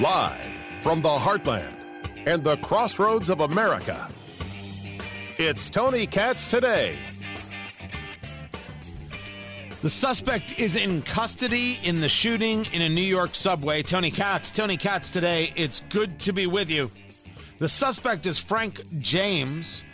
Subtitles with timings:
[0.00, 1.76] Live from the heartland
[2.26, 4.08] and the crossroads of America,
[5.38, 6.98] it's Tony Katz today.
[9.82, 13.82] The suspect is in custody in the shooting in a New York subway.
[13.82, 15.52] Tony Katz, Tony Katz today.
[15.56, 16.90] It's good to be with you.
[17.58, 19.84] The suspect is Frank James.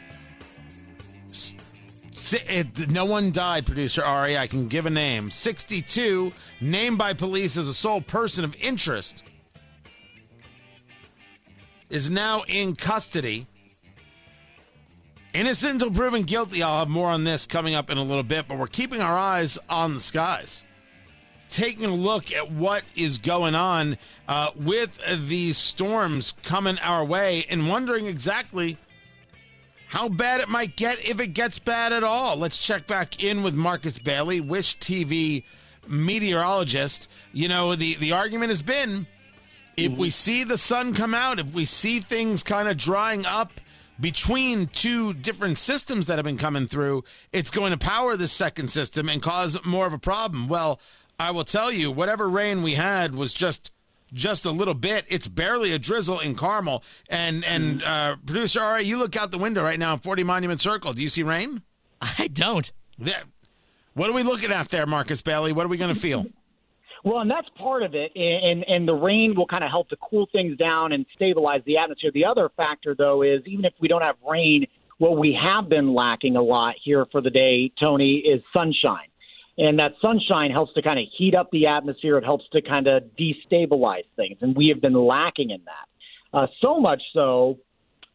[2.89, 4.37] No one died, producer Ari.
[4.37, 5.30] I can give a name.
[5.30, 9.24] 62, named by police as a sole person of interest
[11.91, 13.47] is now in custody.
[15.34, 16.62] Innocent until proven guilty.
[16.62, 19.16] I'll have more on this coming up in a little bit, but we're keeping our
[19.16, 20.64] eyes on the skies.
[21.48, 27.45] Taking a look at what is going on uh, with these storms coming our way
[27.50, 28.78] and wondering exactly
[29.91, 32.37] how bad it might get if it gets bad at all.
[32.37, 35.43] Let's check back in with Marcus Bailey, Wish TV
[35.89, 37.09] meteorologist.
[37.33, 39.09] You know, the, the argument has been
[39.77, 40.11] if we mm-hmm.
[40.11, 43.61] see the sun come out, if we see things kind of drying up
[43.98, 48.69] between two different systems that have been coming through, it's going to power this second
[48.69, 50.47] system and cause more of a problem.
[50.47, 50.81] Well,
[51.19, 53.73] I will tell you, whatever rain we had was just
[54.12, 55.05] just a little bit.
[55.08, 56.83] It's barely a drizzle in Carmel.
[57.08, 60.61] And and uh, producer, right, you look out the window right now in 40 Monument
[60.61, 60.92] Circle.
[60.92, 61.62] Do you see rain?
[62.00, 62.70] I don't.
[62.98, 63.22] Yeah.
[63.94, 65.52] What are we looking at there, Marcus Bailey?
[65.52, 66.27] What are we going to feel?
[67.02, 69.97] Well, and that's part of it, and and the rain will kind of help to
[69.97, 72.11] cool things down and stabilize the atmosphere.
[72.12, 74.67] The other factor, though, is even if we don't have rain,
[74.98, 79.08] what we have been lacking a lot here for the day, Tony, is sunshine,
[79.61, 82.19] and that sunshine helps to kind of heat up the atmosphere.
[82.19, 86.36] It helps to kind of destabilize things, and we have been lacking in that.
[86.36, 87.58] Uh, so much so,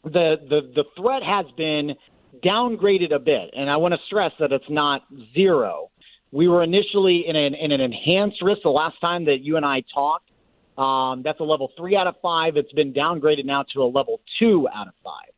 [0.04, 1.96] the the the threat has been
[2.44, 5.90] downgraded a bit, and I want to stress that it's not zero
[6.36, 9.66] we were initially in an, in an enhanced risk the last time that you and
[9.66, 10.30] I talked.
[10.78, 12.58] Um, that's a level three out of five.
[12.58, 15.30] It's been downgraded now to a level two out of five.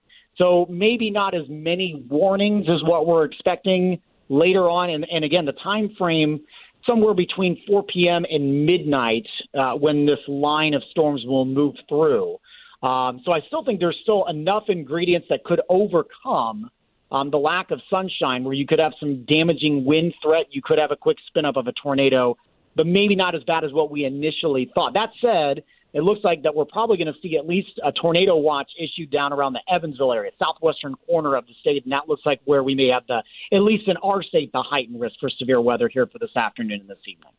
[0.41, 4.89] So maybe not as many warnings as what we're expecting later on.
[4.89, 6.41] And, and again, the time frame
[6.85, 8.25] somewhere between 4 p.m.
[8.29, 9.27] and midnight
[9.57, 12.38] uh, when this line of storms will move through.
[12.83, 16.69] Um, so I still think there's still enough ingredients that could overcome
[17.11, 20.77] um, the lack of sunshine, where you could have some damaging wind threat, you could
[20.77, 22.38] have a quick spin up of a tornado,
[22.75, 24.94] but maybe not as bad as what we initially thought.
[24.94, 25.63] That said,
[25.97, 29.09] it looks like that we're probably going to see at least a tornado watch issued
[29.09, 32.61] down around the Evansville area, southwestern corner of the state, and that looks like where
[32.61, 35.89] we may have the, at least in our state, the heightened risk for severe weather
[35.91, 37.31] here for this afternoon and this evening.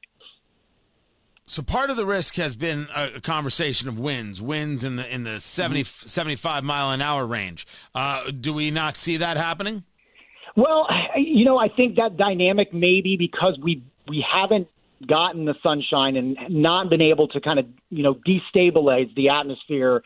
[1.47, 5.23] So part of the risk has been a, conversation of winds, winds in the in
[5.23, 6.09] the 70, mm-hmm.
[6.09, 7.65] 75 mile an hour range.
[7.95, 9.85] Uh, do we not see that happening?
[10.57, 14.67] Well, you know, I think that dynamic maybe because we we haven't
[15.07, 20.03] gotten the sunshine and not been able to kind of you know destabilize the atmosphere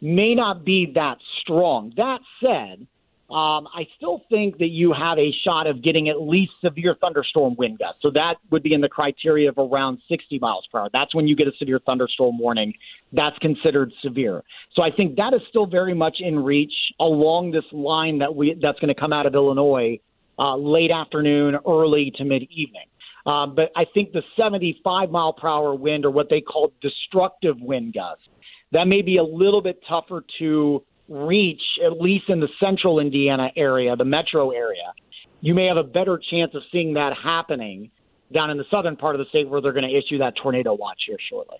[0.00, 1.92] may not be that strong.
[1.96, 2.86] That said,
[3.28, 7.56] um, I still think that you have a shot of getting at least severe thunderstorm
[7.56, 8.00] wind gusts.
[8.02, 10.90] So that would be in the criteria of around 60 miles per hour.
[10.92, 12.74] That's when you get a severe thunderstorm warning.
[13.12, 14.44] That's considered severe.
[14.74, 18.56] So I think that is still very much in reach along this line that we
[18.62, 19.98] that's going to come out of Illinois
[20.38, 22.86] uh, late afternoon, early to mid evening.
[23.26, 27.60] Um, but I think the 75 mile per hour wind, or what they call destructive
[27.60, 28.24] wind gusts,
[28.72, 33.50] that may be a little bit tougher to reach, at least in the central Indiana
[33.56, 34.92] area, the metro area,
[35.40, 37.90] you may have a better chance of seeing that happening
[38.32, 40.74] down in the southern part of the state where they're going to issue that tornado
[40.74, 41.58] watch here shortly.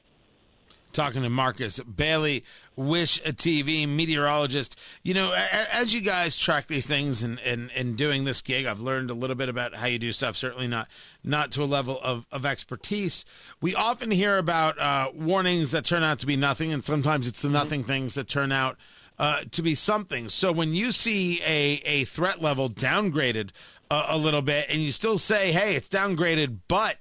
[0.96, 2.42] Talking to Marcus Bailey,
[2.74, 4.80] Wish TV meteorologist.
[5.02, 5.36] You know,
[5.70, 9.14] as you guys track these things and, and, and doing this gig, I've learned a
[9.14, 10.36] little bit about how you do stuff.
[10.36, 10.88] Certainly not
[11.22, 13.26] not to a level of, of expertise.
[13.60, 17.42] We often hear about uh, warnings that turn out to be nothing, and sometimes it's
[17.42, 18.78] the nothing things that turn out
[19.18, 20.30] uh, to be something.
[20.30, 23.50] So when you see a, a threat level downgraded
[23.90, 26.96] a, a little bit and you still say, hey, it's downgraded, but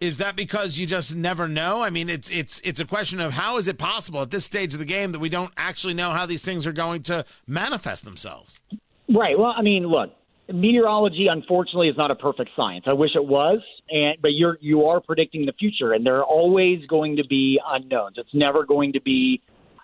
[0.00, 1.82] is that because you just never know?
[1.82, 4.72] I mean, it's it's it's a question of how is it possible at this stage
[4.74, 8.04] of the game that we don't actually know how these things are going to manifest
[8.04, 8.60] themselves?
[9.08, 9.38] Right.
[9.38, 10.10] Well, I mean, look,
[10.52, 12.84] meteorology unfortunately is not a perfect science.
[12.86, 13.60] I wish it was,
[13.90, 17.58] and but you're you are predicting the future, and there are always going to be
[17.66, 18.16] unknowns.
[18.18, 19.40] It's never going to be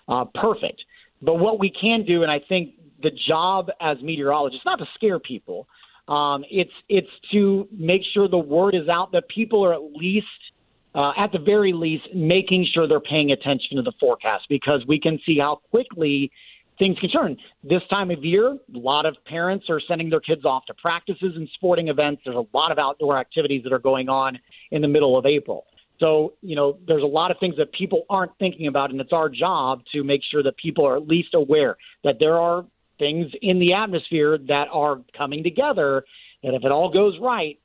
[0.07, 0.83] uh, perfect.
[1.21, 5.19] But what we can do, and I think the job as meteorologists, not to scare
[5.19, 5.67] people,
[6.07, 10.27] um, it's it's to make sure the word is out that people are at least,
[10.93, 14.99] uh, at the very least, making sure they're paying attention to the forecast because we
[14.99, 16.31] can see how quickly
[16.79, 17.37] things can turn.
[17.63, 21.33] This time of year, a lot of parents are sending their kids off to practices
[21.35, 22.23] and sporting events.
[22.25, 24.39] There's a lot of outdoor activities that are going on
[24.71, 25.65] in the middle of April.
[25.99, 29.13] So, you know, there's a lot of things that people aren't thinking about, and it's
[29.13, 32.65] our job to make sure that people are at least aware that there are
[32.99, 36.03] things in the atmosphere that are coming together.
[36.43, 37.59] That if it all goes right,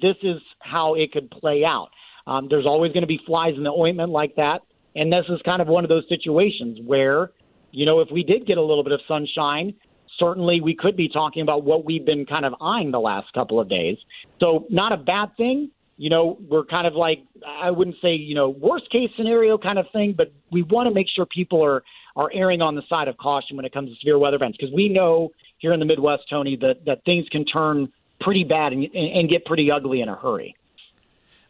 [0.00, 1.90] this is how it could play out.
[2.26, 4.60] Um, there's always going to be flies in the ointment like that.
[4.96, 7.32] And this is kind of one of those situations where,
[7.72, 9.74] you know, if we did get a little bit of sunshine,
[10.18, 13.60] certainly we could be talking about what we've been kind of eyeing the last couple
[13.60, 13.98] of days.
[14.40, 15.70] So, not a bad thing.
[15.96, 19.78] You know, we're kind of like, I wouldn't say, you know, worst case scenario kind
[19.78, 21.84] of thing, but we want to make sure people are,
[22.16, 24.74] are erring on the side of caution when it comes to severe weather events because
[24.74, 28.84] we know here in the Midwest, Tony, that, that things can turn pretty bad and,
[28.94, 30.54] and get pretty ugly in a hurry.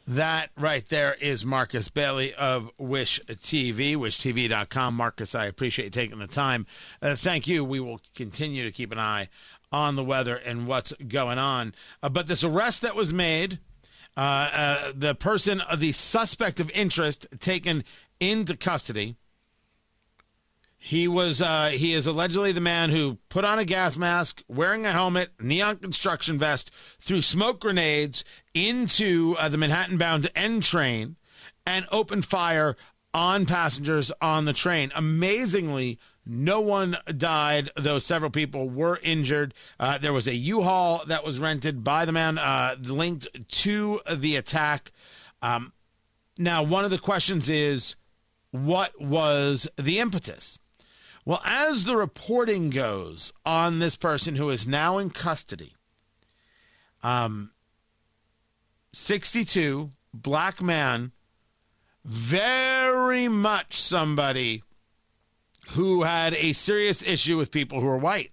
[0.07, 4.95] That right there is Marcus Bailey of Wish TV, wishtv.com.
[4.95, 6.67] Marcus, I appreciate you taking the time.
[7.01, 7.65] Uh, thank you.
[7.65, 9.29] We will continue to keep an eye
[9.73, 11.75] on the weather and what's going on.
[12.03, 13.59] Uh, but this arrest that was made,
[14.17, 17.83] uh, uh the person, the suspect of interest, taken
[18.21, 19.17] into custody
[20.87, 24.85] he was uh, he is allegedly the man who put on a gas mask, wearing
[24.85, 26.71] a helmet, neon construction vest,
[27.01, 28.23] threw smoke grenades
[28.53, 31.17] into uh, the Manhattan-bound N train,
[31.65, 32.77] and opened fire
[33.15, 34.93] on passengers on the train.
[34.95, 39.55] Amazingly, no one died, though several people were injured.
[39.81, 43.27] Uh, there was a U-Haul that was rented by the man uh, linked
[43.63, 44.93] to the attack.
[45.41, 45.73] Um,
[46.37, 47.97] now, one of the questions is,
[48.51, 50.59] what was the impetus?
[51.25, 55.73] Well, as the reporting goes on this person who is now in custody,
[57.03, 57.53] um,
[58.93, 61.13] 62, black man,
[62.05, 64.63] very much somebody
[65.71, 68.31] who had a serious issue with people who are white.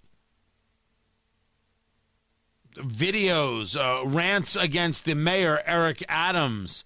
[2.75, 6.83] Videos, uh, rants against the mayor, Eric Adams.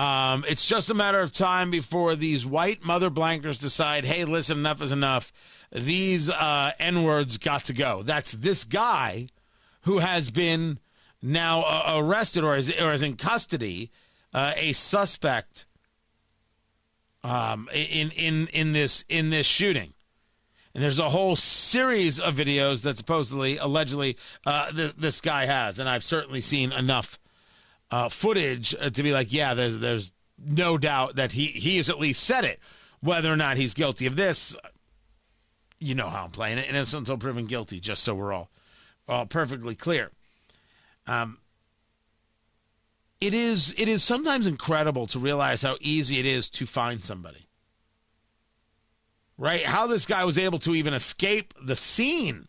[0.00, 4.60] Um, it's just a matter of time before these white mother blankers decide, hey, listen,
[4.60, 5.30] enough is enough.
[5.72, 8.02] These uh, N words got to go.
[8.02, 9.28] That's this guy
[9.82, 10.78] who has been
[11.20, 13.90] now uh, arrested or is, or is in custody,
[14.32, 15.66] uh, a suspect
[17.22, 19.92] um, in in in this in this shooting.
[20.74, 24.16] And there's a whole series of videos that supposedly, allegedly,
[24.46, 27.19] uh, th- this guy has, and I've certainly seen enough
[27.90, 31.90] uh, footage uh, to be like, yeah, there's there's no doubt that he he has
[31.90, 32.60] at least said it.
[33.00, 34.54] Whether or not he's guilty of this,
[35.78, 37.80] you know how I'm playing it, innocent until proven guilty.
[37.80, 38.50] Just so we're all
[39.08, 40.10] all perfectly clear.
[41.06, 41.38] Um,
[43.20, 47.46] it is it is sometimes incredible to realize how easy it is to find somebody.
[49.36, 49.64] Right?
[49.64, 52.46] How this guy was able to even escape the scene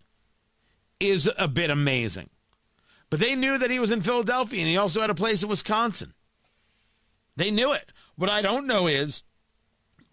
[0.99, 2.29] is a bit amazing.
[3.11, 5.49] But they knew that he was in Philadelphia and he also had a place in
[5.49, 6.13] Wisconsin.
[7.35, 7.91] They knew it.
[8.15, 9.25] What I don't know is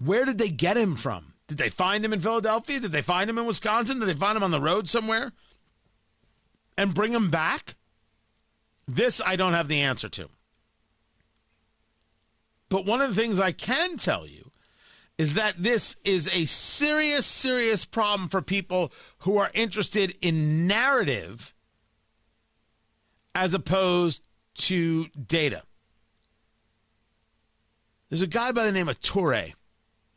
[0.05, 1.33] where did they get him from?
[1.47, 2.81] Did they find him in Philadelphia?
[2.81, 4.01] Did they find him in Wisconsin?
[4.01, 5.33] Did they find him on the road somewhere
[6.77, 7.77] and bring him back?
[8.89, 10.29] This I don't have the answer to.
[12.69, 14.51] But one of the things I can tell you
[15.17, 21.55] is that this is a serious, serious problem for people who are interested in narrative
[23.35, 25.63] as opposed to data.
[28.09, 29.53] There's a guy by the name of Toure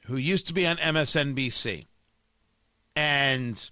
[0.06, 1.86] who used to be on MSNBC
[2.96, 3.70] and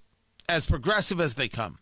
[0.48, 1.77] as progressive as they come,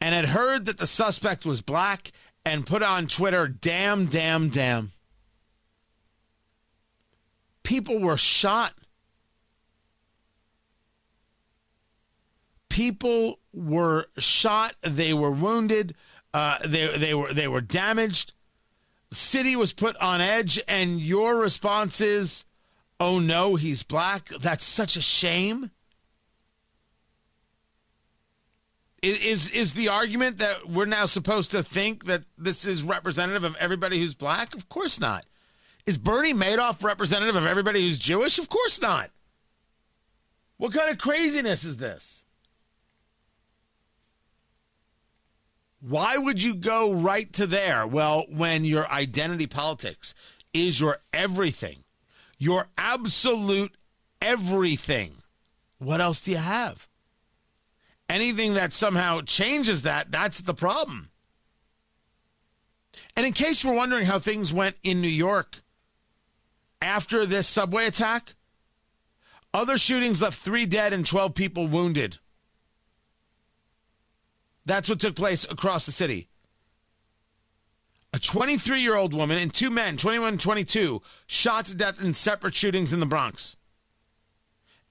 [0.00, 2.10] and had heard that the suspect was black
[2.44, 4.92] and put on Twitter, damn, damn, damn.
[7.62, 8.74] People were shot.
[12.68, 14.74] People were shot.
[14.82, 15.94] They were wounded.
[16.34, 18.32] Uh, they they were they were damaged.
[19.12, 22.44] City was put on edge, and your response is,
[22.98, 25.70] "Oh no, he's black." That's such a shame.
[29.00, 33.54] Is is the argument that we're now supposed to think that this is representative of
[33.56, 34.56] everybody who's black?
[34.56, 35.24] Of course not.
[35.86, 38.40] Is Bernie Madoff representative of everybody who's Jewish?
[38.40, 39.10] Of course not.
[40.56, 42.23] What kind of craziness is this?
[45.86, 47.86] Why would you go right to there?
[47.86, 50.14] Well, when your identity politics
[50.54, 51.84] is your everything,
[52.38, 53.76] your absolute
[54.22, 55.16] everything,
[55.76, 56.88] what else do you have?
[58.08, 61.10] Anything that somehow changes that, that's the problem.
[63.14, 65.62] And in case you're wondering how things went in New York
[66.80, 68.34] after this subway attack,
[69.54, 72.18] Other shootings left three dead and 12 people wounded.
[74.66, 76.28] That's what took place across the city.
[78.12, 82.14] A 23 year old woman and two men, 21 and 22, shot to death in
[82.14, 83.56] separate shootings in the Bronx.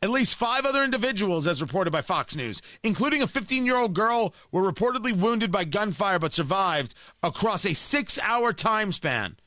[0.01, 3.93] At least five other individuals, as reported by Fox News, including a 15 year old
[3.93, 9.37] girl, were reportedly wounded by gunfire but survived across a six hour time span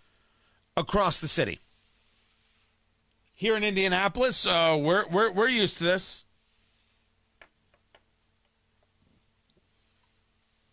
[0.74, 1.60] across the city.
[3.34, 6.24] Here in Indianapolis, uh, we're, we're, we're used to this.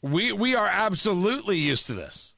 [0.04, 2.36] We, we are absolutely used to this.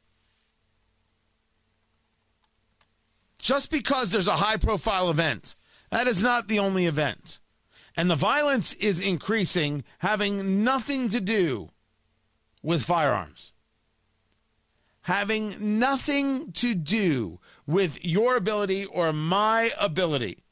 [3.39, 5.55] Just because there's a high profile event,
[5.89, 7.39] that is not the only event.
[7.97, 11.69] And the violence is increasing, having nothing to do
[12.61, 13.53] with firearms.
[15.01, 20.43] Having nothing to do with your ability or my ability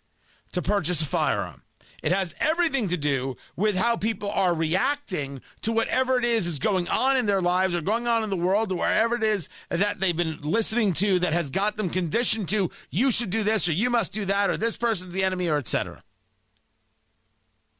[0.51, 1.62] to purchase a firearm.
[2.03, 6.59] It has everything to do with how people are reacting to whatever it is is
[6.59, 9.47] going on in their lives or going on in the world or wherever it is
[9.69, 13.69] that they've been listening to that has got them conditioned to you should do this
[13.69, 16.03] or you must do that or this person's the enemy or etc.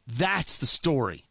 [0.08, 1.25] That's the story.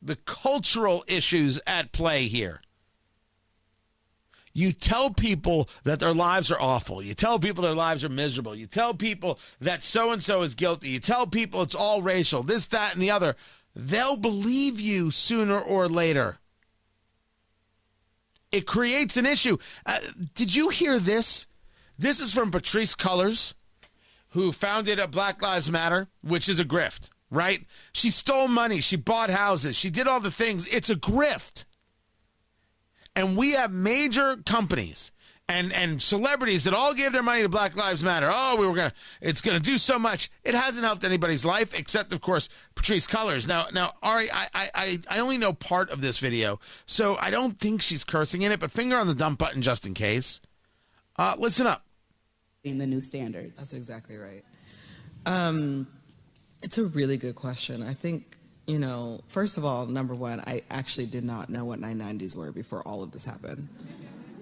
[0.00, 2.60] The cultural issues at play here.
[4.56, 7.02] You tell people that their lives are awful.
[7.02, 8.56] You tell people their lives are miserable.
[8.56, 10.88] You tell people that so and so is guilty.
[10.88, 13.36] You tell people it's all racial, this, that, and the other.
[13.74, 16.38] They'll believe you sooner or later.
[18.50, 19.58] It creates an issue.
[19.84, 19.98] Uh,
[20.34, 21.46] did you hear this?
[21.98, 23.52] This is from Patrisse Cullors,
[24.30, 27.66] who founded a Black Lives Matter, which is a grift, right?
[27.92, 28.80] She stole money.
[28.80, 29.76] She bought houses.
[29.76, 30.66] She did all the things.
[30.68, 31.66] It's a grift.
[33.16, 35.10] And we have major companies
[35.48, 38.30] and and celebrities that all gave their money to Black Lives Matter.
[38.32, 40.30] Oh, we were gonna, it's gonna do so much.
[40.44, 43.46] It hasn't helped anybody's life except, of course, Patrisse Cullors.
[43.46, 47.58] Now, now, Ari, I, I, I only know part of this video, so I don't
[47.58, 48.60] think she's cursing in it.
[48.60, 50.40] But finger on the dump button just in case.
[51.16, 51.84] Uh, listen up.
[52.64, 53.60] In the new standards.
[53.60, 54.44] That's exactly right.
[55.24, 55.86] Um,
[56.62, 57.82] it's a really good question.
[57.82, 58.35] I think
[58.66, 62.50] you know, first of all, number one, I actually did not know what 990s were
[62.50, 63.68] before all of this happened.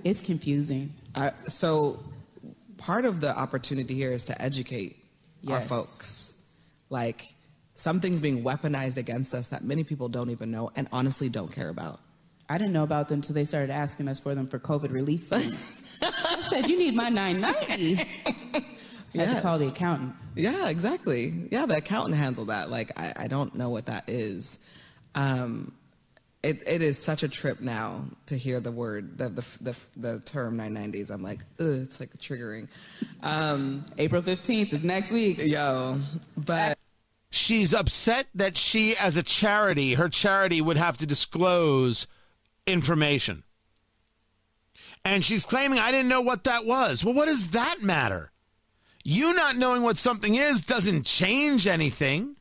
[0.02, 0.90] It's confusing.
[1.14, 2.02] I, so,
[2.78, 4.97] part of the opportunity here is to educate
[5.43, 5.52] yes.
[5.52, 6.37] our folks.
[6.90, 7.35] Like,
[7.75, 11.69] something's being weaponized against us that many people don't even know and honestly don't care
[11.69, 12.00] about.
[12.49, 15.25] I didn't know about them until they started asking us for them for COVID relief
[15.25, 15.99] funds.
[16.02, 18.04] I said, You need my 990.
[19.14, 19.28] I yes.
[19.28, 20.14] had to call the accountant.
[20.35, 21.49] Yeah, exactly.
[21.50, 22.68] Yeah, the accountant handled that.
[22.68, 24.59] Like, I, I don't know what that is.
[25.14, 25.73] Um,
[26.42, 30.21] it, it is such a trip now to hear the word, the, the, the, the
[30.21, 31.11] term 990s.
[31.11, 32.68] I'm like, ugh, it's like triggering.
[33.23, 35.38] Um, April 15th is next week.
[35.38, 36.00] Yo,
[36.37, 36.76] but.
[37.30, 42.06] She's upset that she, as a charity, her charity would have to disclose
[42.66, 43.42] information.
[45.04, 47.04] And she's claiming, I didn't know what that was.
[47.04, 48.30] Well, what does that matter?
[49.04, 52.37] You not knowing what something is doesn't change anything.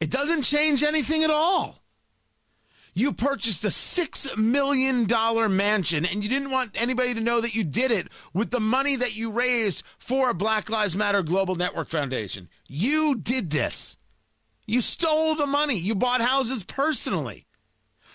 [0.00, 1.80] It doesn't change anything at all.
[2.92, 5.06] You purchased a $6 million
[5.56, 8.96] mansion and you didn't want anybody to know that you did it with the money
[8.96, 12.48] that you raised for Black Lives Matter Global Network Foundation.
[12.66, 13.96] You did this.
[14.66, 15.78] You stole the money.
[15.78, 17.46] You bought houses personally.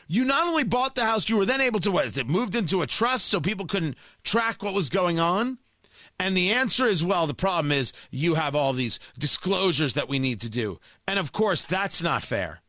[0.07, 2.55] You not only bought the house, you were then able to, what is it, moved
[2.55, 5.57] into a trust so people couldn't track what was going on?
[6.19, 10.19] And the answer is well, the problem is you have all these disclosures that we
[10.19, 10.79] need to do.
[11.07, 12.61] And of course, that's not fair.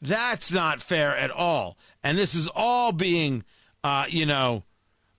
[0.00, 1.76] That's not fair at all.
[2.04, 3.44] And this is all being,
[3.82, 4.64] uh, you know,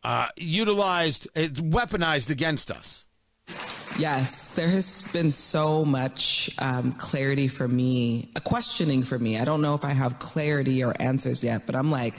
[0.03, 3.05] uh, utilized, weaponized against us.
[3.97, 9.37] Yes, there has been so much um, clarity for me, a questioning for me.
[9.37, 12.13] I don't know if I have clarity or answers yet, but I'm like,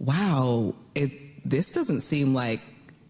[0.00, 1.12] wow, it,
[1.48, 2.60] this doesn't seem like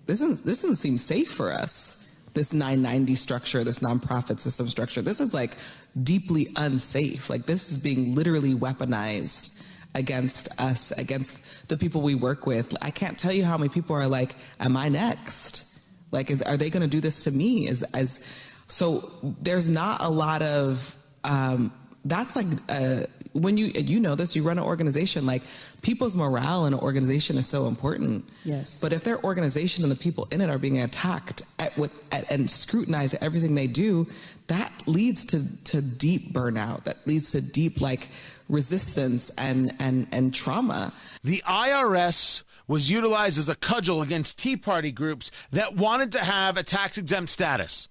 [0.07, 1.99] this doesn't, this doesn't seem safe for us.
[2.35, 5.57] This 990 structure, this nonprofit system structure, this is like
[6.03, 7.29] deeply unsafe.
[7.29, 9.61] Like this is being literally weaponized
[9.95, 12.75] against us, against the people we work with.
[12.81, 15.79] I can't tell you how many people are like, "Am I next?
[16.11, 18.21] Like, is, are they going to do this to me?" Is as
[18.69, 19.11] so
[19.43, 21.73] there's not a lot of um,
[22.05, 23.03] that's like uh,
[23.33, 25.43] when you you know this you run an organization like
[25.83, 29.97] people's morale in an organization is so important yes but if their organization and the
[29.97, 34.07] people in it are being attacked at, with at, and scrutinized at everything they do
[34.49, 38.09] that leads to to deep burnout that leads to deep like
[38.49, 44.93] resistance and and and trauma the IRS was utilized as a cudgel against Tea Party
[44.93, 47.89] groups that wanted to have a tax exempt status.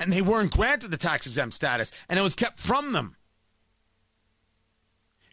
[0.00, 3.16] and they weren't granted the tax exempt status and it was kept from them.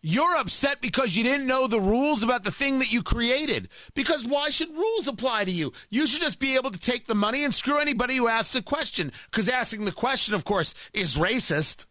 [0.02, 3.70] You're upset because you didn't know the rules about the thing that you created.
[3.94, 5.74] Because why should rules apply to you?
[5.90, 8.62] You should just be able to take the money and screw anybody who asks a
[8.62, 9.12] question.
[9.30, 11.86] Because asking the question, of course, is racist.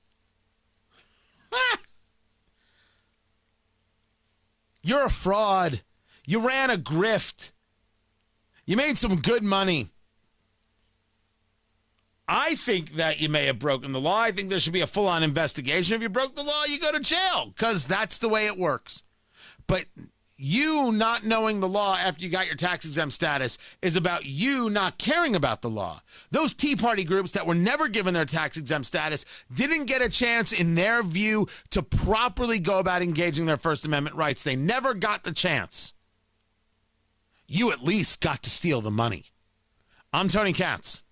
[4.83, 5.83] You're a fraud.
[6.27, 7.51] You ran a grift.
[8.65, 9.89] You made some good money.
[12.29, 14.21] I think that you may have broken the law.
[14.21, 15.97] I think there should be a full on investigation.
[15.97, 19.03] If you broke the law, you go to jail because that's the way it works.
[19.67, 19.87] But
[20.37, 24.69] you not knowing the law after you got your tax exempt status is about you
[24.71, 26.01] not caring about the law.
[26.31, 30.09] Those Tea Party groups that were never given their tax exempt status didn't get a
[30.09, 34.43] chance, in their view, to properly go about engaging their First Amendment rights.
[34.43, 35.95] They never got the chance.
[37.47, 39.25] You at least got to steal the money.
[40.13, 41.03] I'm Tony Katz.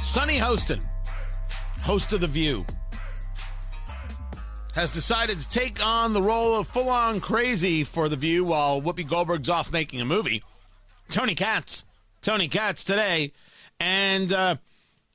[0.00, 0.82] Sunny Hostin,
[1.82, 2.64] host of The View,
[4.74, 8.80] has decided to take on the role of full on crazy for The View while
[8.80, 10.42] Whoopi Goldberg's off making a movie.
[11.08, 11.84] Tony Katz,
[12.22, 13.32] Tony Katz today.
[13.80, 14.56] And uh,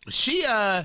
[0.10, 0.84] she, uh,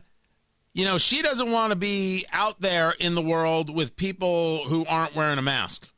[0.74, 4.86] you know, she doesn't want to be out there in the world with people who
[4.86, 5.88] aren't wearing a mask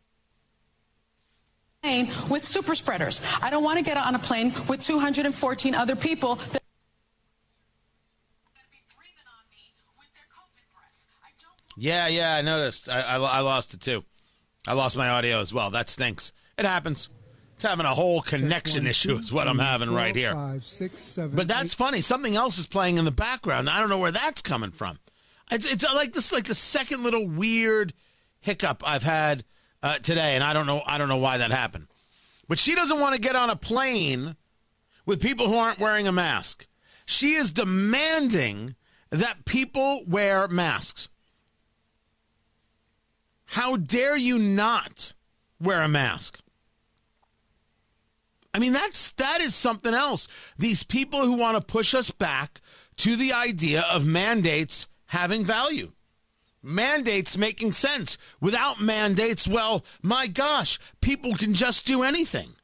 [2.28, 3.20] with super spreaders.
[3.40, 6.36] I don't want to get on a plane with 214 other people.
[6.36, 6.60] That-
[11.80, 12.90] Yeah, yeah, I noticed.
[12.90, 14.04] I, I, I, lost it too.
[14.68, 15.70] I lost my audio as well.
[15.70, 16.30] That stinks.
[16.58, 17.08] It happens.
[17.54, 20.34] It's having a whole connection one, issue, two, is what I'm having four, right here.
[20.34, 21.78] Five, six, seven, but that's eight.
[21.78, 22.00] funny.
[22.02, 23.70] Something else is playing in the background.
[23.70, 24.98] I don't know where that's coming from.
[25.50, 27.94] It's, it's like this, like the second little weird
[28.40, 29.44] hiccup I've had
[29.82, 30.82] uh, today, and I don't know.
[30.84, 31.86] I don't know why that happened.
[32.46, 34.36] But she doesn't want to get on a plane
[35.06, 36.66] with people who aren't wearing a mask.
[37.06, 38.74] She is demanding
[39.08, 41.08] that people wear masks.
[43.50, 45.12] How dare you not
[45.60, 46.38] wear a mask?
[48.54, 50.28] I mean, that's that is something else.
[50.56, 52.60] These people who want to push us back
[52.98, 55.90] to the idea of mandates having value.
[56.62, 58.16] Mandates making sense.
[58.40, 62.54] Without mandates, well, my gosh, people can just do anything.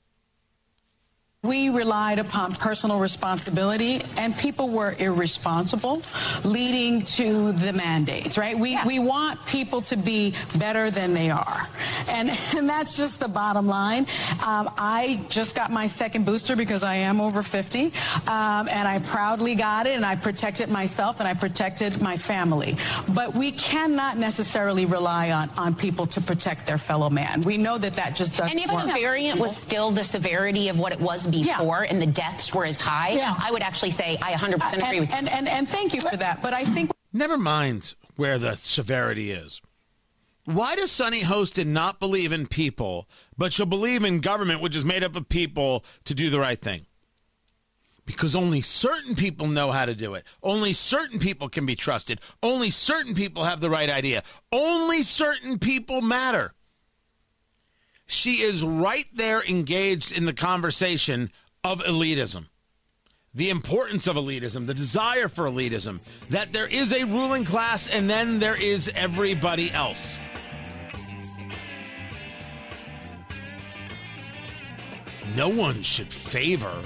[1.47, 6.03] We relied upon personal responsibility, and people were irresponsible,
[6.43, 8.59] leading to the mandates, right?
[8.59, 8.85] We, yeah.
[8.85, 11.69] we want people to be better than they are.
[12.09, 14.07] And, and that's just the bottom line.
[14.45, 17.87] Um, I just got my second booster because I am over 50,
[18.27, 22.77] um, and I proudly got it, and I protected myself, and I protected my family.
[23.15, 27.43] But we cannot necessarily rely on, on people to protect their fellow man.
[27.43, 28.87] We know that that just doesn't And if work.
[28.87, 31.61] the variant was still the severity of what it was before yeah.
[31.89, 33.35] and the deaths were as high, yeah.
[33.39, 35.33] I would actually say I 100% agree and, with and, you.
[35.33, 36.43] And, and, and thank you for that.
[36.43, 36.91] But I think.
[37.13, 39.61] Never mind where the severity is.
[40.47, 44.85] Why does Sunny Hostin not believe in people, but she'll believe in government, which is
[44.85, 46.87] made up of people, to do the right thing?
[48.05, 50.25] Because only certain people know how to do it.
[50.45, 52.21] Only certain people can be trusted.
[52.45, 54.23] Only certain people have the right idea.
[54.53, 56.55] Only certain people matter.
[58.17, 61.31] She is right there engaged in the conversation
[61.63, 62.47] of elitism.
[63.35, 66.01] The importance of elitism, the desire for elitism,
[66.31, 70.17] that there is a ruling class and then there is everybody else.
[75.35, 76.83] No one should favor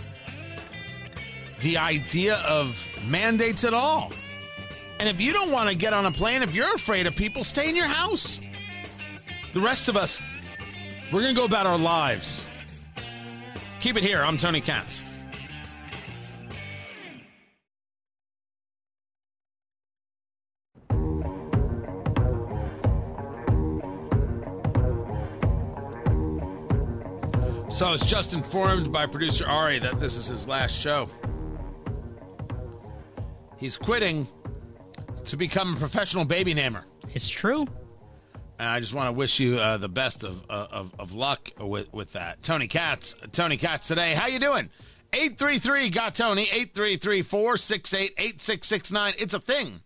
[1.61, 4.11] the idea of mandates at all.
[4.99, 7.45] And if you don't want to get on a plane, if you're afraid of people,
[7.45, 8.41] stay in your house.
[9.53, 10.21] The rest of us
[11.13, 12.47] we're going to go about our lives.
[13.81, 14.23] Keep it here.
[14.23, 15.03] I'm Tony Katz.
[27.71, 31.09] So I was just informed by producer Ari that this is his last show.
[33.57, 34.29] He's quitting
[35.25, 36.85] to become a professional baby namer.
[37.15, 37.67] It's true.
[38.61, 41.51] And I just want to wish you uh, the best of, uh, of, of luck
[41.59, 42.43] with with that.
[42.43, 44.13] Tony Katz, Tony Katz today.
[44.13, 44.69] How you doing?
[45.15, 49.15] 833 got Tony 833 468 8669.
[49.19, 49.81] It's a thing.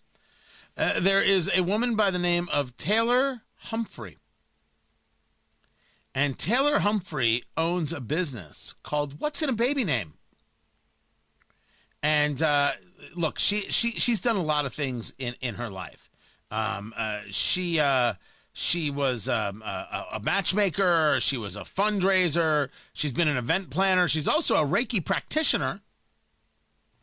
[0.77, 4.19] Uh, there is a woman by the name of Taylor Humphrey.
[6.13, 10.15] And Taylor Humphrey owns a business called What's in a Baby Name?
[12.03, 12.73] And uh,
[13.15, 16.11] look, she she she's done a lot of things in in her life.
[16.51, 18.15] Um, uh, she uh,
[18.57, 21.19] she was um, a, a matchmaker.
[21.21, 22.71] She was a fundraiser.
[22.93, 24.07] She's been an event planner.
[24.09, 25.81] She's also a Reiki practitioner.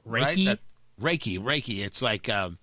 [0.06, 0.36] right?
[0.36, 0.46] Reiki?
[0.46, 0.60] That-
[1.00, 1.84] Reiki, Reiki.
[1.86, 2.58] It's like um,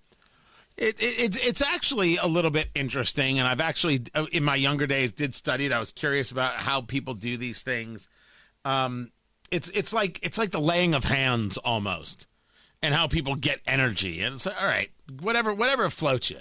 [0.77, 4.55] it, it, it's it's actually a little bit interesting, and I've actually uh, in my
[4.55, 5.71] younger days did study it.
[5.73, 8.07] I was curious about how people do these things.
[8.65, 9.11] Um,
[9.51, 12.27] it's it's like it's like the laying of hands almost,
[12.81, 14.21] and how people get energy.
[14.21, 16.39] And it's like, all right, whatever whatever floats you,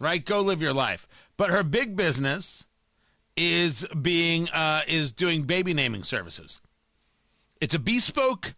[0.00, 0.24] right?
[0.24, 1.06] Go live your life.
[1.42, 2.68] But her big business
[3.36, 6.60] is being uh, is doing baby naming services.
[7.60, 8.54] It's a bespoke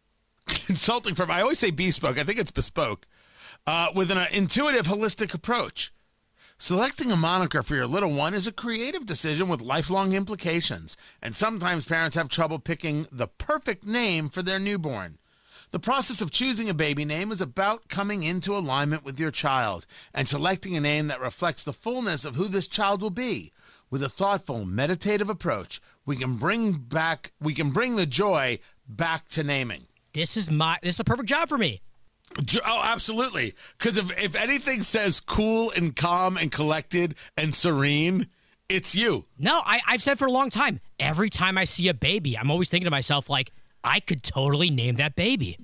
[0.46, 1.32] consulting firm.
[1.32, 2.18] I always say bespoke.
[2.18, 3.04] I think it's bespoke.
[3.66, 5.92] Uh, with an uh, intuitive, holistic approach.
[6.56, 11.34] Selecting a moniker for your little one is a creative decision with lifelong implications, and
[11.34, 15.18] sometimes parents have trouble picking the perfect name for their newborn.
[15.72, 19.86] The process of choosing a baby name is about coming into alignment with your child
[20.12, 23.52] and selecting a name that reflects the fullness of who this child will be.
[23.88, 29.28] With a thoughtful, meditative approach, we can bring back we can bring the joy back
[29.30, 29.86] to naming.
[30.12, 31.82] This is my this is a perfect job for me.
[32.64, 33.54] Oh, absolutely.
[33.78, 38.28] Because if, if anything says cool and calm and collected and serene,
[38.68, 39.24] it's you.
[39.38, 40.80] No, I, I've said for a long time.
[41.00, 43.50] Every time I see a baby, I'm always thinking to myself, like,
[43.82, 45.58] I could totally name that baby.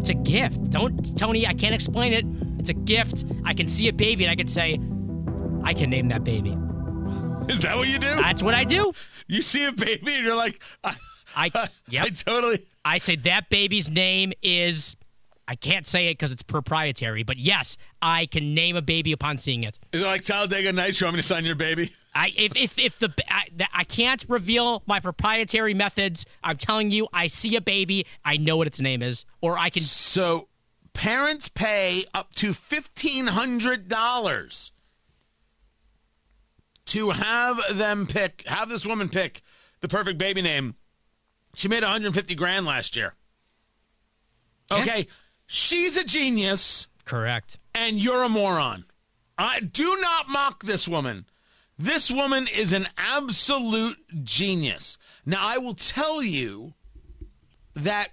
[0.00, 0.70] It's a gift.
[0.70, 2.24] Don't, Tony, I can't explain it.
[2.58, 3.26] It's a gift.
[3.44, 4.80] I can see a baby and I can say,
[5.62, 6.50] I can name that baby.
[7.52, 8.06] Is that what you do?
[8.06, 8.92] That's what I do.
[9.28, 10.96] you see a baby and you're like, I,
[11.36, 11.50] I,
[11.90, 12.06] yep.
[12.06, 12.66] I totally.
[12.82, 14.96] I say that baby's name is,
[15.46, 19.36] I can't say it because it's proprietary, but yes, I can name a baby upon
[19.36, 19.78] seeing it.
[19.92, 20.98] Is it like Talladega Nights?
[20.98, 21.90] You want me to sign your baby?
[22.14, 26.26] I if if if the I, that- I can't reveal my proprietary methods.
[26.42, 29.70] I'm telling you, I see a baby, I know what its name is, or I
[29.70, 29.82] can.
[29.82, 30.48] So
[30.92, 34.70] parents pay up to $1,500
[36.86, 39.42] to have them pick, have this woman pick
[39.80, 40.74] the perfect baby name.
[41.54, 43.14] She made 150 grand last year.
[44.70, 45.06] Okay.
[45.46, 47.58] She's a genius Correct.
[47.74, 48.84] and you're a moron.
[49.38, 51.24] I do not mock this woman.
[51.80, 54.98] This woman is an absolute genius.
[55.24, 56.74] Now I will tell you
[57.74, 58.10] that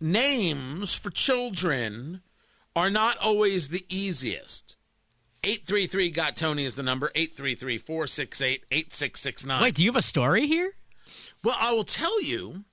[0.00, 2.22] names for children
[2.74, 4.74] are not always the easiest.
[5.44, 9.62] 833 got Tony is the number 833 468 8669.
[9.62, 10.74] Wait, do you have a story here?
[11.44, 12.64] Well, I will tell you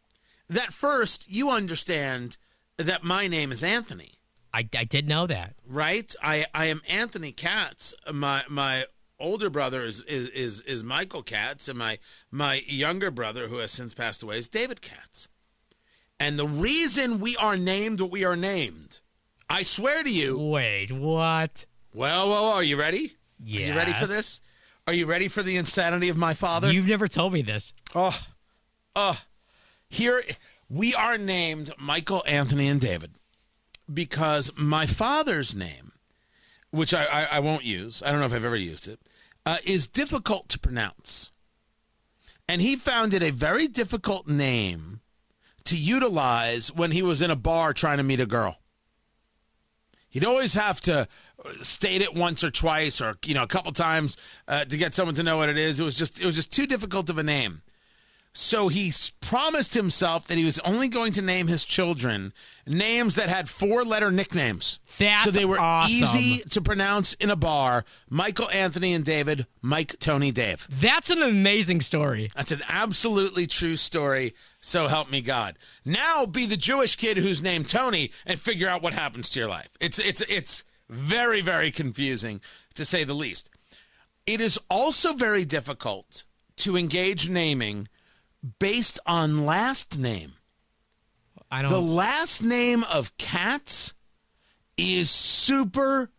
[0.50, 2.38] that first you understand
[2.78, 4.14] that my name is Anthony
[4.52, 5.54] I, I did know that.
[5.68, 6.16] right?
[6.24, 7.94] I I am Anthony Katz.
[8.12, 8.86] My my
[9.20, 12.00] older brother is is is, is Michael Katz, and my
[12.32, 15.28] my younger brother, who has since passed away, is David Katz.
[16.20, 19.00] And the reason we are named what we are named,
[19.50, 20.38] I swear to you.
[20.38, 21.66] Wait, what?
[21.94, 23.14] Well, well, well are you ready?
[23.42, 24.42] Are you ready for this?
[24.86, 26.72] Are you ready for the insanity of my father?
[26.72, 27.74] You've never told me this.
[27.96, 28.20] Oh,
[28.96, 29.20] oh,
[29.88, 30.24] here
[30.70, 33.12] we are named Michael, Anthony, and David
[33.92, 35.92] because my father's name,
[36.72, 39.00] which I, I, I won't use, I don't know if I've ever used it,
[39.46, 41.32] uh, is difficult to pronounce.
[42.48, 45.02] And he found it a very difficult name
[45.66, 48.58] to utilize when he was in a bar trying to meet a girl.
[50.10, 51.08] He'd always have to
[51.62, 55.16] state it once or twice or you know a couple times uh, to get someone
[55.16, 55.80] to know what it is.
[55.80, 57.62] It was just it was just too difficult of a name.
[58.40, 62.32] So he promised himself that he was only going to name his children
[62.66, 64.80] names that had four letter nicknames.
[64.98, 65.94] That's so they were awesome.
[65.94, 67.84] easy to pronounce in a bar.
[68.10, 69.46] Michael, Anthony, and David.
[69.62, 70.66] Mike, Tony, Dave.
[70.70, 72.32] That's an amazing story.
[72.34, 74.34] That's an absolutely true story.
[74.62, 75.58] So help me God.
[75.84, 79.50] Now be the Jewish kid who's named Tony and figure out what happens to your
[79.50, 79.70] life.
[79.82, 82.40] It's it's it's very very confusing
[82.76, 83.50] to say the least.
[84.26, 86.24] It is also very difficult
[86.56, 87.90] to engage naming
[88.60, 90.34] based on last name.
[91.52, 91.72] I don't.
[91.72, 93.94] The last name of Katz
[94.78, 96.12] is super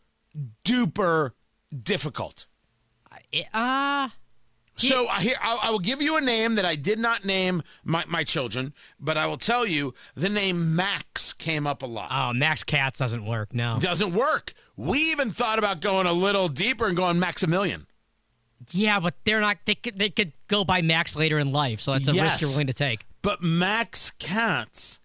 [0.65, 1.33] duper
[1.83, 2.47] difficult.
[3.55, 4.09] Uh,
[4.77, 7.63] So I here I, I will give you a name that I did not name
[7.85, 12.09] my, my children, but I will tell you the name Max came up a lot.
[12.11, 13.55] oh, Max Katz doesn't work.
[13.55, 13.79] No.
[13.81, 14.53] Doesn't work.
[14.77, 17.87] We even thought about going a little deeper and going Maximilian.
[18.73, 19.59] Yeah, but they're not.
[19.65, 19.99] They could.
[19.99, 22.33] They could go by Max later in life, so that's a Yes.
[22.33, 23.07] risk you're willing to take.
[23.23, 25.01] But Max Katz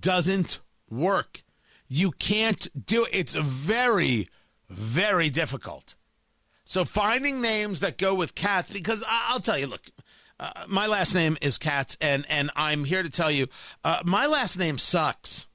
[0.00, 1.42] doesn't work.
[1.88, 3.10] You can't do it.
[3.12, 4.28] It's very,
[4.68, 5.94] very difficult.
[6.64, 9.90] So finding names that go with Katz, because I'll tell you, look,
[10.40, 13.46] Uh, my last name is Katz, and and I'm here to tell you,
[13.84, 15.46] uh, my last name sucks.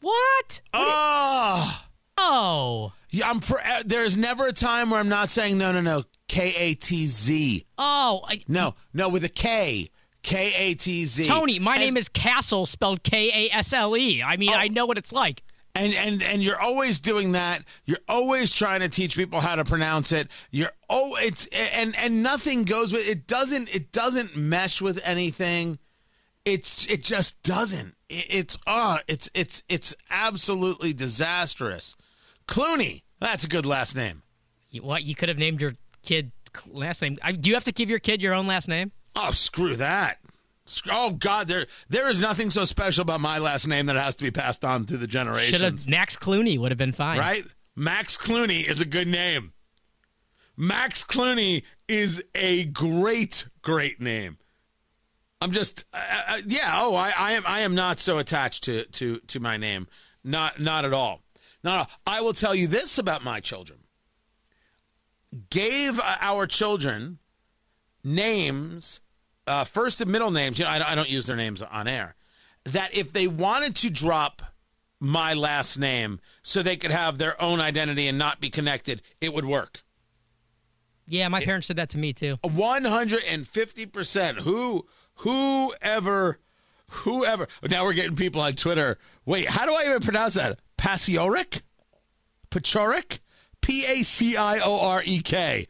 [0.00, 0.62] What?
[0.72, 1.83] Oh,
[2.18, 2.92] Oh.
[3.10, 3.58] yeah, I'm for.
[3.60, 6.04] Uh, there's never a time where I'm not saying no, no, no.
[6.28, 7.66] K A T Z.
[7.78, 9.88] Oh, I, No, no, with a K.
[10.22, 11.26] K A T Z.
[11.26, 14.22] Tony, my And- name is Castle, spelled K A S L E.
[14.22, 14.54] I mean, Oh.
[14.54, 15.42] I know what it's like.
[15.74, 19.64] and and and you're always doing that you're always trying to teach people how to
[19.64, 24.80] pronounce it you're oh it's and and nothing goes with it doesn't it doesn't mesh
[24.80, 25.76] with anything
[26.44, 31.96] it's it just doesn't It- it's uh it's it's it's absolutely disastrous
[32.46, 34.22] clooney that's a good last name
[34.70, 35.02] You- What?
[35.04, 36.32] You could have named your kid
[36.66, 37.18] last name.
[37.22, 38.92] I, do you have to give your kid your own last name?
[39.16, 40.18] oh screw that
[40.90, 44.16] Oh God, there there is nothing so special about my last name that it has
[44.16, 45.50] to be passed on through the generations.
[45.50, 47.18] Should have Max Clooney would have been fine.
[47.18, 47.44] right?
[47.76, 49.52] Max Clooney is a good name.
[50.56, 54.38] Max Clooney is a great, great name.
[55.42, 56.70] I'm just, uh, uh, yeah.
[56.76, 59.86] Oh, I, I am, I am not so attached to to to my name.
[60.22, 61.20] Not, not at all.
[61.66, 61.88] All.
[62.06, 63.80] I will tell you this about my children.
[65.50, 67.18] Gave uh, our children
[68.04, 69.00] names,
[69.46, 70.58] uh, first and middle names.
[70.58, 72.14] You know, I, I don't use their names on air.
[72.64, 74.42] That if they wanted to drop
[75.00, 79.34] my last name so they could have their own identity and not be connected, it
[79.34, 79.82] would work.
[81.06, 82.38] Yeah, my parents said that to me too.
[82.42, 84.36] 150%.
[84.40, 86.38] Who whoever
[86.88, 88.98] whoever now we're getting people on Twitter.
[89.24, 90.58] Wait, how do I even pronounce that?
[90.84, 91.62] Pasiorek?
[92.50, 93.20] Pachorek?
[93.62, 95.66] P A C I O R E K.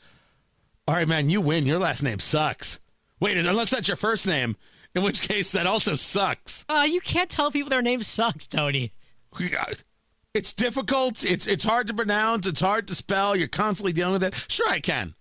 [0.89, 1.67] All right, man, you win.
[1.67, 2.81] Your last name sucks.
[3.21, 4.57] Wait, unless that's your first name,
[4.93, 6.65] in which case that also sucks.
[6.69, 8.93] Uh, you can't tell people their name sucks, Tony.
[10.35, 11.25] It's difficult.
[11.25, 12.49] It's it's hard to pronounce.
[12.49, 13.37] It's hard to spell.
[13.37, 14.35] You're constantly dealing with it.
[14.49, 15.15] Sure, I can.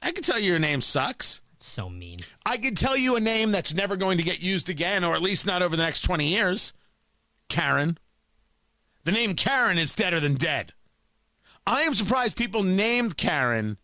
[0.00, 1.42] I can tell you your name sucks.
[1.54, 2.20] It's so mean.
[2.46, 5.22] I can tell you a name that's never going to get used again, or at
[5.22, 6.72] least not over the next 20 years.
[7.48, 7.98] Karen.
[9.08, 10.74] The name Karen is deader than dead.
[11.66, 13.78] I am surprised people named Karen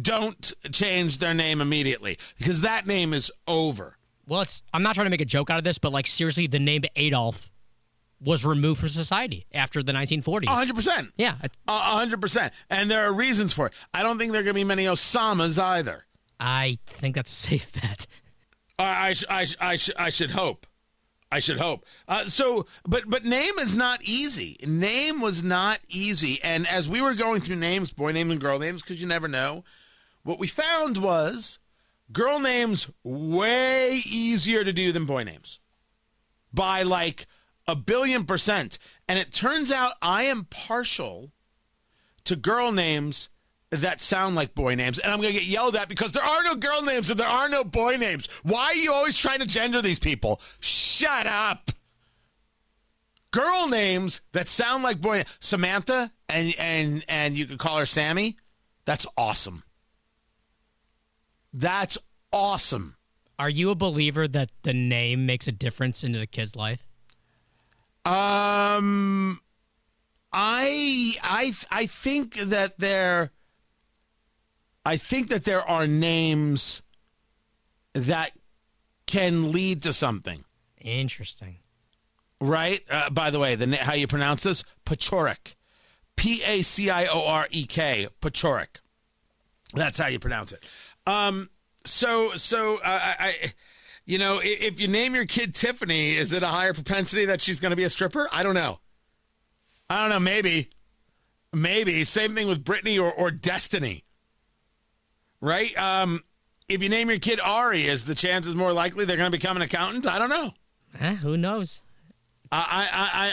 [0.00, 3.98] don't change their name immediately because that name is over.
[4.26, 4.62] Well, it's.
[4.72, 6.84] I'm not trying to make a joke out of this, but like seriously, the name
[6.96, 7.50] Adolf
[8.18, 10.44] was removed from society after the 1940s.
[10.46, 11.12] 100%.
[11.18, 11.36] yeah,
[11.68, 12.50] I- A 100%.
[12.70, 13.74] And there are reasons for it.
[13.92, 16.06] I don't think there are going to be many Osamas either.
[16.40, 18.06] I think that's a safe bet.
[18.78, 20.66] I, I, I, I, I should hope.
[21.32, 21.86] I should hope.
[22.06, 24.58] Uh, so, but but name is not easy.
[24.66, 26.38] Name was not easy.
[26.44, 29.28] And as we were going through names, boy names and girl names, because you never
[29.28, 29.64] know,
[30.24, 31.58] what we found was
[32.12, 35.58] girl names way easier to do than boy names
[36.52, 37.26] by like
[37.66, 38.78] a billion percent.
[39.08, 41.32] And it turns out I am partial
[42.24, 43.30] to girl names
[43.72, 44.98] that sound like boy names.
[44.98, 47.26] And I'm going to get yelled at because there are no girl names and there
[47.26, 48.28] are no boy names.
[48.42, 50.40] Why are you always trying to gender these people?
[50.60, 51.70] Shut up.
[53.30, 58.36] Girl names that sound like boy Samantha and and and you could call her Sammy.
[58.84, 59.62] That's awesome.
[61.54, 61.96] That's
[62.30, 62.96] awesome.
[63.38, 66.86] Are you a believer that the name makes a difference into the kid's life?
[68.04, 69.40] Um,
[70.32, 73.30] I I I think that there.
[74.84, 76.82] I think that there are names
[77.94, 78.32] that
[79.06, 80.44] can lead to something,
[80.80, 81.58] Interesting.
[82.40, 82.80] right?
[82.90, 84.64] Uh, by the way, the how you pronounce this?
[84.86, 85.54] Pachorek,
[86.16, 88.78] P A C I O R E K, Pachorek.
[89.74, 90.64] That's how you pronounce it.
[91.06, 91.50] Um,
[91.84, 93.34] so so uh, I, I,
[94.04, 97.40] you know, i- if you name your kid Tiffany, is it a higher propensity that
[97.40, 98.28] she's going to be a stripper?
[98.32, 98.80] I don't know.
[99.90, 100.20] I don't know.
[100.20, 100.70] Maybe,
[101.52, 104.04] maybe same thing with Brittany or or Destiny.
[105.42, 105.76] Right?
[105.76, 106.24] Um,
[106.68, 109.56] if you name your kid Ari, is the chances more likely they're going to become
[109.56, 110.06] an accountant?
[110.06, 110.54] I don't know.
[110.98, 111.80] Eh, who knows?
[112.50, 113.32] I, I, I,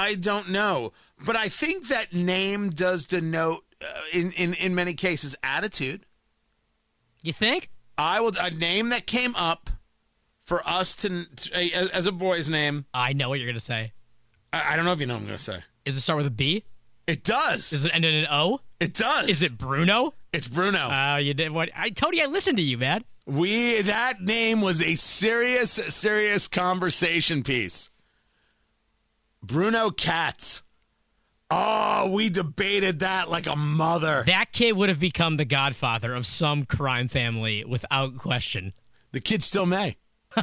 [0.00, 0.92] I, I don't know,
[1.24, 6.04] but I think that name does denote, uh, in, in, in many cases, attitude.
[7.22, 7.70] You think?
[7.98, 9.70] I will a name that came up
[10.44, 12.84] for us to, to as as a boy's name.
[12.92, 13.92] I know what you're gonna say.
[14.52, 15.58] I, I don't know if you know what I'm going to say.
[15.84, 16.64] Is it start with a B?
[17.06, 17.70] It does.
[17.70, 18.60] Does it end in an O?
[18.80, 19.28] it does.
[19.28, 20.14] Is it Bruno?
[20.32, 20.88] It's Bruno.
[20.90, 21.70] Oh, you did what?
[21.74, 23.04] I Tony, I listened to you, man.
[23.26, 27.90] we that name was a serious, serious conversation piece.
[29.42, 30.62] Bruno Katz.
[31.48, 34.24] Oh, we debated that like a mother.
[34.26, 38.72] That kid would have become the godfather of some crime family without question.
[39.12, 39.96] The kid still may.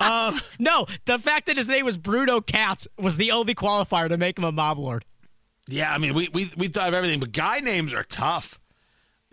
[0.00, 4.16] Um, no, the fact that his name was Bruno Katz was the only qualifier to
[4.16, 5.04] make him a mob lord.
[5.68, 8.60] Yeah, I mean, we we we thought of everything, but guy names are tough.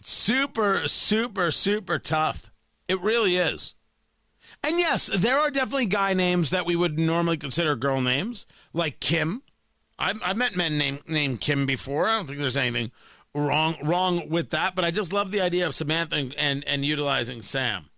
[0.01, 2.51] Super, super, super tough.
[2.87, 3.75] It really is.
[4.63, 8.99] And yes, there are definitely guy names that we would normally consider girl names, like
[8.99, 9.43] Kim.
[9.97, 12.07] I've, I've met men named named Kim before.
[12.07, 12.91] I don't think there's anything
[13.33, 16.85] wrong wrong with that, but I just love the idea of Samantha and and, and
[16.85, 17.89] utilizing Sam.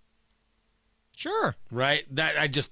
[1.15, 1.55] Sure.
[1.71, 2.03] Right?
[2.15, 2.71] That I just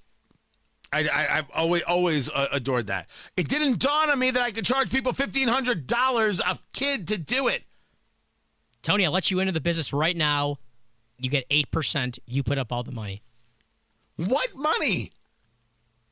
[0.92, 3.10] I, I have always always uh, adored that.
[3.38, 7.08] It didn't dawn on me that I could charge people fifteen hundred dollars a kid
[7.10, 7.64] to do it.
[8.82, 10.58] Tony, I'll let you into the business right now.
[11.20, 12.18] You get eight percent.
[12.26, 13.22] You put up all the money.
[14.16, 15.12] What money?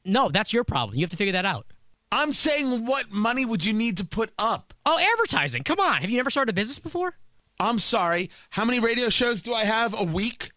[0.05, 0.97] No, that's your problem.
[0.97, 1.65] You have to figure that out.
[2.11, 4.73] I'm saying, what money would you need to put up?
[4.85, 5.63] Oh, advertising.
[5.63, 6.01] Come on.
[6.01, 7.17] Have you never started a business before?
[7.59, 8.29] I'm sorry.
[8.51, 10.51] How many radio shows do I have a week?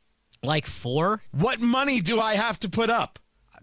[0.44, 1.22] Like four.
[1.32, 3.18] What money do I have to put up?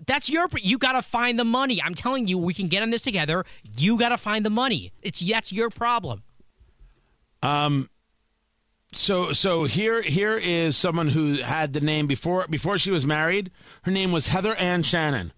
[0.06, 0.48] That's your.
[0.62, 1.82] You got to find the money.
[1.82, 3.46] I'm telling you, we can get on this together.
[3.78, 4.92] You got to find the money.
[5.02, 6.24] It's that's your problem.
[7.42, 7.90] Um.
[8.94, 13.52] So so here here is someone who had the name before before she was married.
[13.84, 15.34] Her name was Heather Ann Shannon.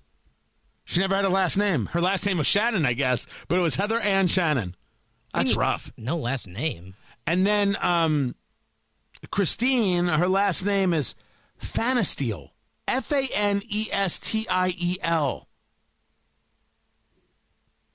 [0.84, 1.86] She never had a last name.
[1.88, 4.76] Her last name was Shannon, I guess, but it was Heather Ann Shannon.
[5.34, 5.92] That's rough.
[5.98, 6.96] No last name.
[7.28, 8.34] And then um,
[9.30, 11.14] Christine, her last name is
[11.62, 12.50] Fanestiel.
[12.90, 15.48] F A N E S T I E L.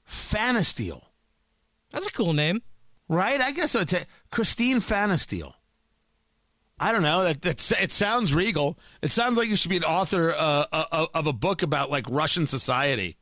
[0.08, 1.02] Fanestiel.
[1.90, 2.62] That's a cool name.
[3.08, 3.40] Right?
[3.40, 5.52] I guess I would say Christine Fanestiel.
[6.78, 7.24] I don't know.
[7.24, 8.78] That, that's, it sounds regal.
[9.02, 12.06] It sounds like you should be an author uh, uh, of a book about like
[12.08, 13.16] Russian society.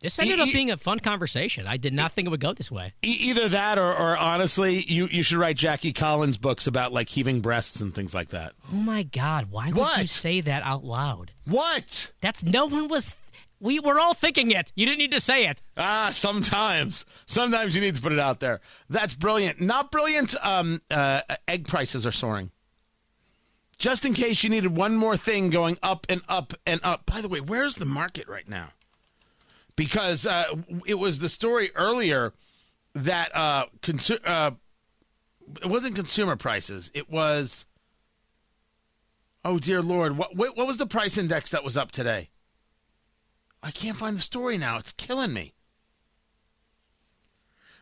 [0.00, 1.66] This ended e- up being a fun conversation.
[1.66, 2.94] I did not think it would go this way.
[3.04, 7.08] E- either that, or, or honestly, you, you should write Jackie Collins books about like
[7.08, 8.52] heaving breasts and things like that.
[8.72, 9.50] Oh my God!
[9.50, 10.00] Why would What?
[10.00, 11.32] you say that out loud?
[11.46, 12.12] What?
[12.20, 13.16] That's no one was.
[13.60, 14.70] We were all thinking it.
[14.76, 15.60] You didn't need to say it.
[15.76, 17.04] Ah, sometimes.
[17.26, 18.60] Sometimes you need to put it out there.
[18.88, 19.60] That's brilliant.
[19.60, 20.36] Not brilliant.
[20.46, 22.52] Um, uh, egg prices are soaring.
[23.78, 27.04] Just in case you needed one more thing going up and up and up.
[27.06, 28.68] By the way, where's the market right now?
[29.78, 32.32] Because uh, it was the story earlier
[32.96, 34.50] that uh, consu- uh,
[35.62, 36.90] it wasn't consumer prices.
[36.94, 37.64] It was.
[39.44, 40.18] Oh dear Lord!
[40.18, 42.30] What what, what was the price index that was up today?
[43.62, 44.78] I can't find the story now.
[44.78, 45.54] It's killing me.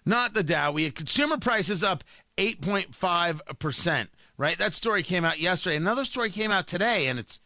[0.05, 0.73] Not the Dow.
[0.73, 2.05] We had consumer prices up
[2.37, 4.59] 8.5%, right?
[4.59, 5.77] That story came out yesterday.
[5.77, 7.41] Another story came out today, and it's,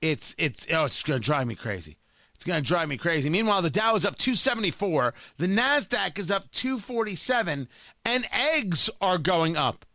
[0.00, 1.96] it's, it's, oh, it's going to drive me crazy.
[2.42, 3.30] It's going to drive me crazy.
[3.30, 7.68] Meanwhile, the Dow is up 274, the NASDAQ is up 247,
[8.04, 9.86] and eggs are going up.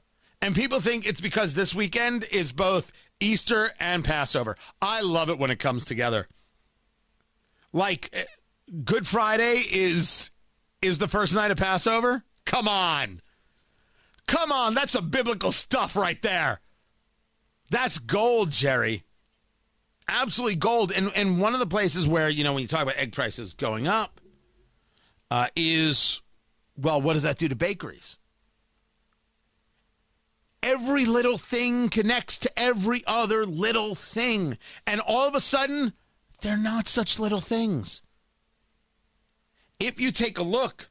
[0.41, 4.55] And people think it's because this weekend is both Easter and Passover.
[4.81, 6.29] I love it when it comes together
[7.73, 8.23] like eh,
[8.85, 10.31] Good Friday is
[10.81, 12.23] is the first night of Passover?
[12.45, 13.21] Come on.
[14.25, 16.61] Come on, that's some biblical stuff right there.
[17.69, 19.03] That's gold, Jerry.
[20.07, 20.91] Absolutely gold.
[20.91, 23.53] And and one of the places where, you know, when you talk about egg prices
[23.53, 24.21] going up,
[25.31, 26.21] uh, is
[26.77, 28.17] well, what does that do to bakeries?
[30.63, 34.57] Every little thing connects to every other little thing.
[34.85, 35.93] And all of a sudden,
[36.41, 38.01] they're not such little things.
[39.79, 40.89] If you take a look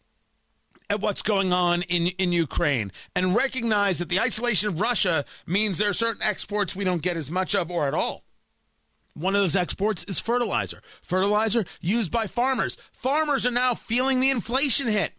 [0.88, 5.78] at what's going on in, in Ukraine and recognize that the isolation of Russia means
[5.78, 8.22] there are certain exports we don't get as much of or at all.
[9.16, 10.82] One of those exports is fertilizer.
[11.00, 12.76] Fertilizer used by farmers.
[12.92, 15.12] Farmers are now feeling the inflation hit.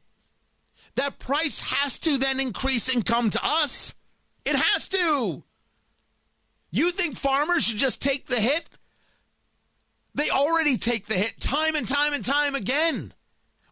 [0.96, 3.96] That price has to then increase and come to us.
[4.46, 5.44] It has to.
[6.70, 8.70] You think farmers should just take the hit?
[10.14, 13.14] They already take the hit time and time and time again.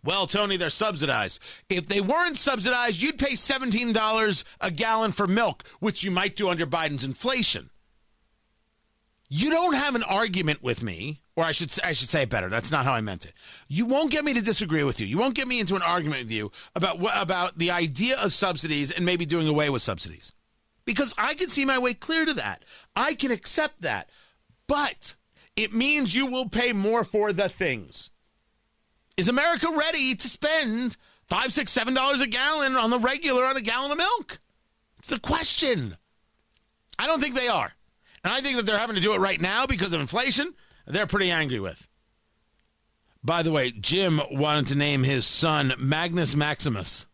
[0.04, 1.40] Well, Tony, they're subsidized.
[1.70, 6.50] If they weren't subsidized, you'd pay $17 a gallon for milk, which you might do
[6.50, 7.70] under Biden's inflation.
[9.28, 12.48] You don't have an argument with me, or I should I should say it better.
[12.50, 13.34] That's not how I meant it.
[13.68, 15.08] You won't get me to disagree with you.
[15.08, 18.92] You won't get me into an argument with you about about the idea of subsidies
[18.92, 20.32] and maybe doing away with subsidies.
[20.86, 22.64] Because I can see my way clear to that.
[22.96, 24.10] I can accept that.
[24.68, 25.16] But
[25.56, 28.12] it means you will pay more for the things.
[29.18, 30.98] Is America ready to spend
[31.28, 34.40] five, six, seven dollars a gallon on the regular on a gallon of milk?
[35.00, 35.98] It's the question.
[37.00, 37.74] I don't think they are.
[38.26, 40.56] And I think that they're having to do it right now because of inflation.
[40.88, 41.88] They're pretty angry with.
[43.24, 47.06] By the way, Jim wanted to name his son Magnus Maximus.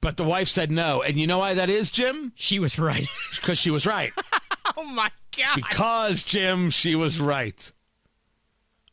[0.00, 1.02] But the wife said no.
[1.02, 2.32] And you know why that is, Jim?
[2.36, 3.08] She was right.
[3.34, 4.12] Because she was right.
[4.76, 5.56] oh my God.
[5.56, 7.72] Because, Jim, she was right.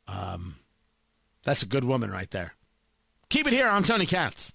[0.08, 0.56] Um,
[1.44, 2.56] that's a good woman right there.
[3.30, 4.54] Keep it here I'm Tony Katz.